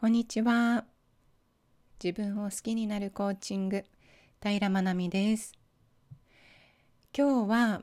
[0.00, 0.86] こんにちは。
[2.02, 3.84] 自分を好きになるコーチング、
[4.42, 5.52] 平まなみです。
[7.14, 7.82] 今日は、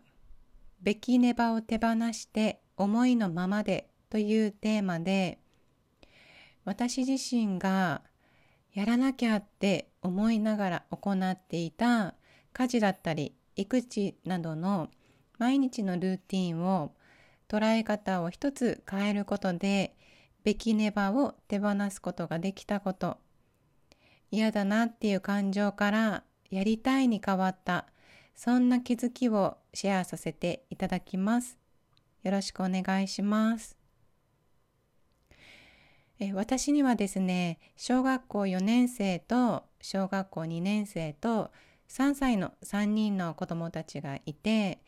[0.82, 5.38] べきねばを手放して思いのままでというテーマで、
[6.66, 8.02] 私自身が
[8.73, 12.15] やらなきゃって思いながら行っていた
[12.52, 14.89] 家事だったり育児などの
[15.38, 16.95] 毎日のルーティンを
[17.47, 19.95] 捉え方を一つ変えることで
[20.48, 23.17] べきねばを手放すことができたこと、
[24.31, 27.85] 嫌だなっていう感情からやりたいに変わった、
[28.34, 31.58] そんな気づきをシェアさせていただきます。
[32.23, 33.75] よろしくお願いします。
[36.22, 41.52] え私にはですね、小学校4年生と小学校2年生と
[41.89, 44.80] 3歳の3人の子供たちがいて、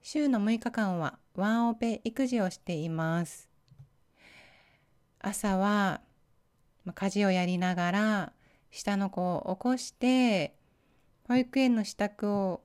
[0.00, 3.51] 週の6日間はワンオペ育児をしています。
[5.22, 6.00] 朝は、
[6.84, 8.32] ま家事をやりながら
[8.70, 10.56] 下の子を起こして
[11.28, 12.60] 保育園の支度を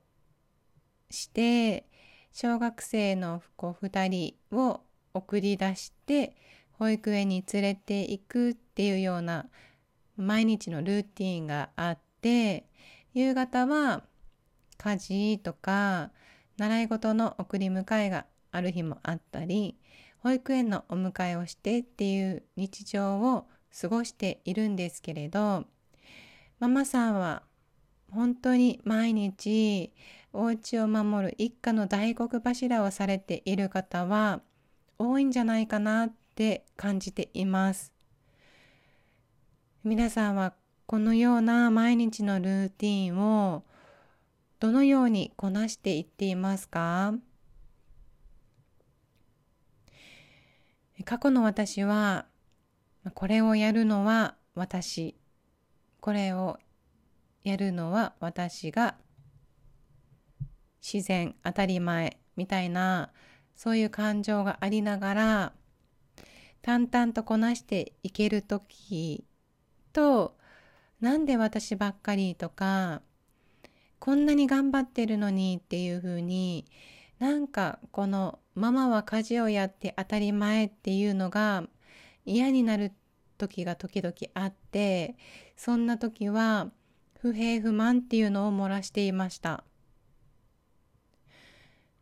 [1.12, 1.86] して
[2.34, 4.82] 小学生の子2人を
[5.14, 6.36] 送り出して
[6.74, 9.46] 保育園に連れて行くっていうような
[10.16, 12.66] 毎日のルーティンがあって
[13.14, 14.04] 夕方は
[14.78, 16.12] 家事とか
[16.58, 19.78] 習い事の送り迎えがある日もあったり
[20.24, 23.48] 保育園のお迎えをしてっていう日常を
[23.80, 25.66] 過ごしているんですけれど
[26.60, 27.44] ママさんは
[28.12, 29.94] 本当に毎日
[30.34, 34.42] お家を守る一家の大黒柱をされている方は
[34.98, 37.92] 多いんじゃないかなって感じています。
[39.84, 40.54] 皆さんは
[40.86, 43.64] このような毎日のルーティンを
[44.60, 47.14] どのようにこなしていっていますか？
[51.08, 52.26] 過去の私は、
[53.14, 55.16] これをやるのは私、
[56.02, 56.60] これを
[57.46, 58.98] やるのは私が
[60.84, 63.14] 自然、当たり前みたいな、
[63.56, 65.54] そういう感情がありながら、
[66.62, 69.24] 淡々とこなしていける時
[69.94, 70.36] と、
[71.00, 73.02] なんで私ばっかりとか、
[74.00, 76.66] こんなに頑張ってるのにっていうふうに
[77.20, 81.64] なんかこのママは家事をやって当たり前っていうのが
[82.26, 82.92] 嫌になる
[83.38, 85.16] 時が時々あって
[85.56, 86.70] そんな時は
[87.20, 89.64] 不平不満っていうのを漏らしていました。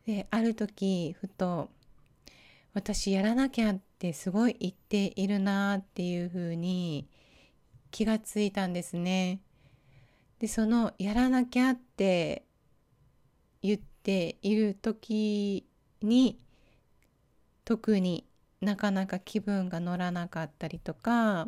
[0.05, 1.69] である時ふと
[2.73, 7.07] 私やらなきゃってすごい言っているなっていうふうに
[7.89, 9.39] 気がついたんですね。
[10.39, 12.45] でそのやらなきゃって
[13.61, 15.65] 言っている時
[16.03, 16.39] に
[17.65, 18.23] 特に
[18.61, 21.47] なかなか気分が乗らなかったりとか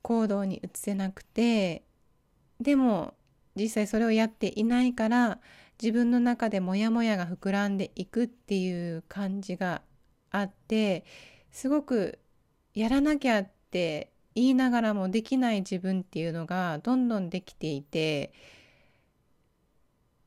[0.00, 1.84] 行動に移せなくて
[2.60, 3.14] でも
[3.54, 5.38] 実際それをやっていないから
[5.80, 9.82] 自分の中でモヤモヤが膨らんでいくっていう感じが
[10.30, 11.04] あって
[11.50, 12.18] すごく
[12.74, 18.32] やらなきゃって言いながらもできない自分っていうのがどんどんできていて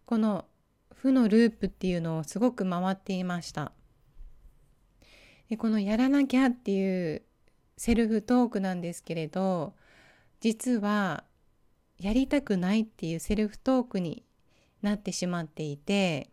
[0.05, 0.45] この
[0.93, 3.71] 負のループっていうのをすごく回っていました。
[5.49, 7.21] でこのやらなきゃっていう
[7.77, 9.73] セルフトークなんですけれど
[10.39, 11.23] 実は
[11.99, 14.23] やりたくないっていうセルフトークに
[14.81, 16.29] なってしまっていて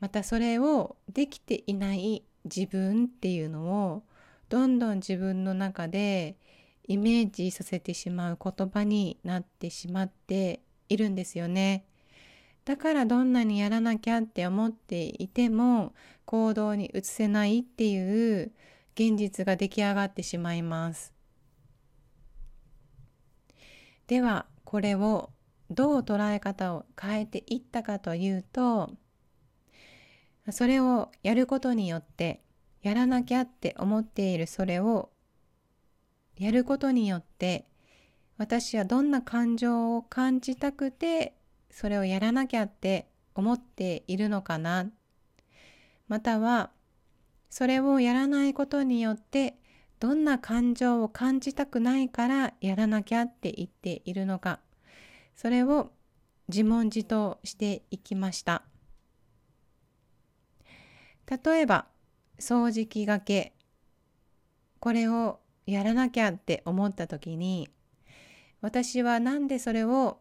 [0.00, 4.02] またそれをできていない自分っていうのを
[4.48, 6.36] どんどん自分の中で
[6.86, 11.86] イメージさせてしまう言葉になってしまっているんですよね。
[12.64, 15.94] だからどんなにやらなきゃって思っていても
[16.24, 18.52] 行動に移せないっていう
[18.94, 21.12] 現実が出来上がってしまいます。
[24.06, 25.30] ではこれを
[25.70, 28.90] どう捉え方を変えていったかというと
[30.50, 32.42] それをやることによって
[32.82, 35.10] やらなきゃって思っているそれを
[36.36, 37.66] やることによって
[38.36, 41.34] 私はどんな感情を感じたくて
[41.74, 44.86] それをやらなきゃって思っているのかな。
[46.06, 46.70] または
[47.50, 49.56] それをやらないことによって
[49.98, 54.60] どんな感情を感じたくないからやらなきゃって言っているのか。
[55.34, 55.90] それを
[56.46, 58.62] 自問自答していきました。
[61.28, 61.86] 例えば
[62.38, 63.52] 掃除機がけ。
[64.78, 67.68] これをやらなきゃって思った時に
[68.60, 70.18] 私は何でそれを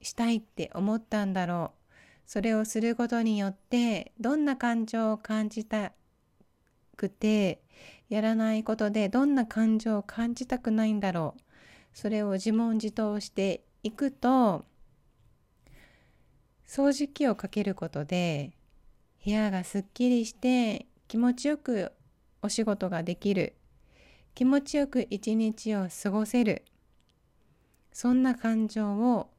[0.00, 1.80] したいって思ったんだろう。
[2.26, 5.92] それをすることによってどんな感情を感じた
[6.96, 7.60] くて
[8.08, 11.40] やらないことでどんな感情を感じたくないんだろう。
[11.92, 14.64] それを自問自答していくと
[16.66, 18.52] 掃除機をかけることで
[19.24, 21.92] 部屋がすっきりして気持ちよく
[22.42, 23.54] お仕事ができる。
[24.34, 26.64] 気持ちよく一日を過ごせる。
[27.92, 29.29] そんな感情を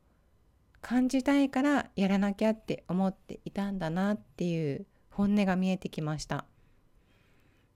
[0.82, 6.46] 感じたいからやらなきゃって思っていたんだなっていう本音が見えてきました。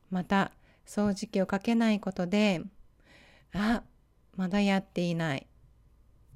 [0.09, 0.51] また
[0.85, 2.61] 掃除機をかけないことで
[3.53, 3.83] あ
[4.35, 5.47] まだやっていない。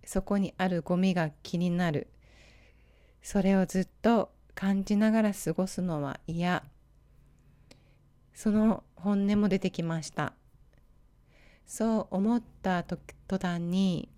[0.04, 2.07] そこにあるゴミが気になる。
[3.22, 6.63] それをずっと感じながら過ごすのは嫌。
[8.33, 10.33] その本音も出てきました。
[11.65, 12.98] そう思った途
[13.39, 14.10] 端に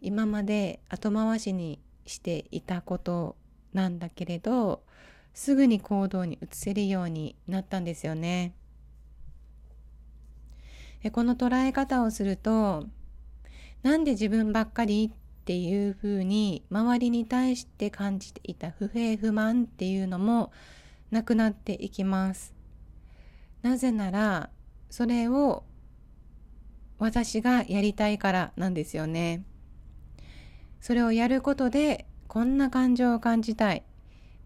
[0.00, 3.36] 今まで後回しにしていたこと
[3.72, 4.82] なんだけれど
[5.34, 8.54] すぐに行動に移せるようになったんですよね。
[11.12, 12.86] この捉え方をすると
[13.84, 20.50] なんで自分ばっかりっていうふうに周りに対して感じていた不平不満っていうのも
[21.12, 22.52] なくなっていきます。
[23.62, 24.50] なぜなら
[24.90, 25.64] それを
[26.98, 29.44] 私がやりたいからなんですよね。
[30.80, 33.84] それをやることでこんな感情を感じたい。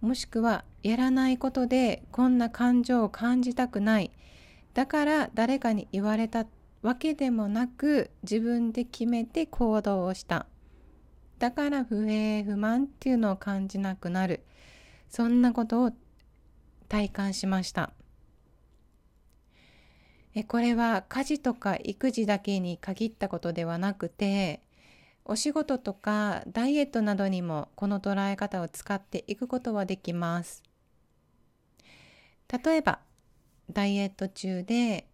[0.00, 4.11] もしくはやらないことでこんな感情を感じたくない。
[4.75, 6.46] だから誰かに言われた
[6.82, 10.46] わけでもなく自分で決めて行動をした。
[11.38, 14.44] だから不平不満っていうのを感じなくなる。
[15.08, 15.90] そんなことを
[16.88, 17.93] 体感しました。
[20.34, 24.62] えこれは家事とか育児だけに限ったことではなくて
[25.24, 30.62] お仕事とかダイエットなどにもこの捉え方を使っていくことはできます。
[32.64, 33.00] 例えば
[33.70, 35.06] ダイエット中で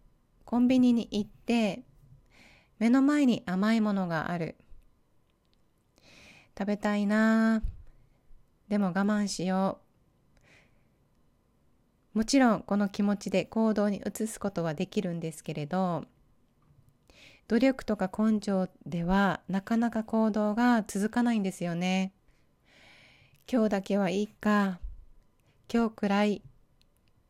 [0.45, 1.83] コンビニに行って
[2.79, 4.55] 目の前に甘いものがある。
[6.57, 7.61] 食べたいな
[8.67, 9.79] でも我慢しよ
[12.13, 12.17] う。
[12.17, 16.05] もちろんこの気持ちで行動に移すことはできるんですけれど
[17.49, 22.13] 努力とか根性ではなかなか行動が続かないんですよね。
[23.51, 24.79] 今日だけはいいか、
[25.73, 26.43] 今日くらい、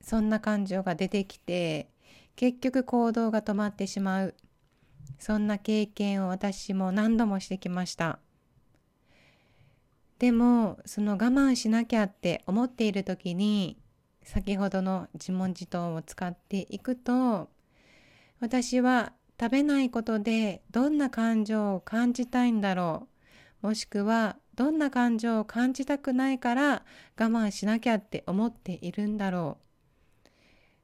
[0.01, 1.89] そんな感情が出てきて、
[2.36, 4.36] 結局行動が止まってしまう。
[5.19, 8.19] そんな経験を私も何度もしてきました。
[10.18, 13.77] でも、その我慢しなきゃって思っている時に、
[14.24, 17.50] 先ほどの自問自答を使っていくと、
[18.42, 23.07] 私は食べないことでどんな感情を感じたいんだろ
[23.63, 23.68] う。
[23.68, 26.83] もしくはどんな感情を感じたくないから
[27.18, 29.57] 我慢しなきゃって思っているんだろ
[30.25, 30.27] う。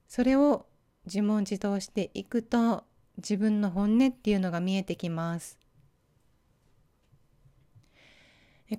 [0.07, 0.67] それを
[1.05, 2.85] 自問自答していくと
[3.17, 5.59] 自分の本音っていうのが見えてきます。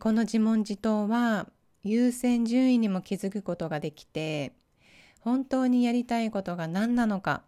[0.00, 1.48] この自問自答は
[1.84, 4.52] 優先順位にも気づくことができて
[5.20, 7.42] 本当にやりたいことが何なのか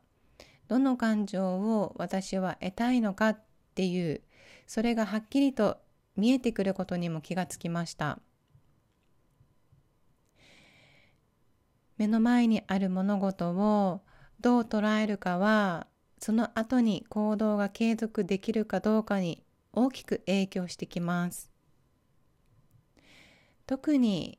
[0.68, 3.40] どの感情を私は得たいのかっ
[3.74, 4.22] ていう
[4.66, 5.78] それがはっきりと
[6.16, 8.18] 見えてくることにも気がつきました。
[11.96, 14.02] 目の前にある物事を
[14.40, 15.88] どう捉えるかは
[16.20, 21.50] その後に行動が継続できるかどうかに大きく影響してきます。
[23.66, 24.38] 特に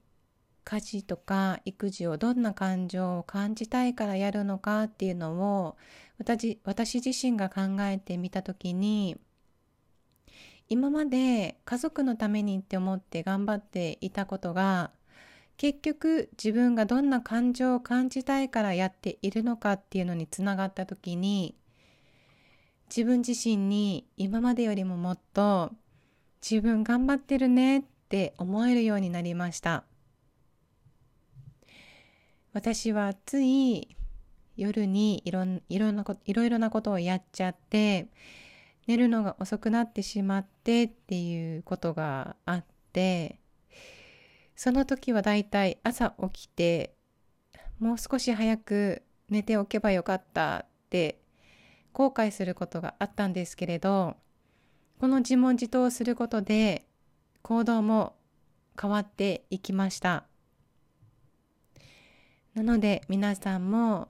[0.63, 5.33] 家事とか育児をどんな感情を感じたいからやるのかっていうの
[5.65, 5.77] を
[6.17, 9.17] 私私自身が考えてみた時に
[10.67, 14.91] 今まで家族のためにって思って頑張っていたことが
[15.57, 21.55] 結局自分がどんな感情を感じたいからやっているのかっていうのにつながった時に
[22.89, 25.71] 自分自身に今までよりももっと
[26.41, 29.83] 自分頑張ってるねって思えるようになりました。
[32.53, 33.95] 私はつい
[34.57, 38.07] 夜にいろんいろんなこといろいろなことをやっちゃって
[38.87, 43.39] 寝るのが遅くなってしまってっていうことがあって
[44.55, 46.95] その時はだいたい朝起きて
[47.79, 51.21] もう少し早く寝ておけばよかったって
[51.93, 54.17] 後悔することがあったんですけれど
[54.99, 56.85] この自問自答をすることで
[57.41, 58.15] 行動も
[58.79, 60.28] 変わっていきました。
[62.59, 64.09] なので皆さんも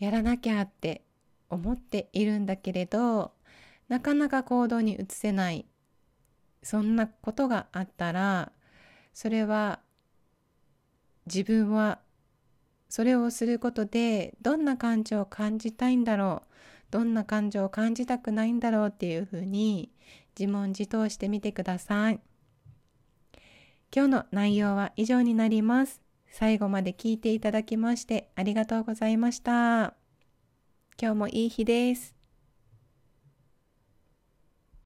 [0.00, 1.04] やらなきゃって
[1.48, 3.30] 思っているんだけれど
[3.88, 5.66] なかなか行動に移せない
[6.64, 8.50] そんなことがあったら
[9.14, 9.78] それは
[11.26, 12.00] 自分は
[12.88, 16.52] それをすることでどんな感情を感じたいんだろう
[16.90, 19.92] どんな感情を感じたくないんだろうっていうふうに
[20.36, 22.20] 自問自答してみてください。
[23.94, 26.07] 今日の内容は以上になります。
[26.30, 29.94] 最後まで聞いていただきましてありがとうございました。
[31.00, 32.17] 今日もいい日です。